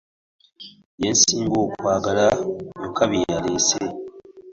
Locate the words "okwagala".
1.65-2.25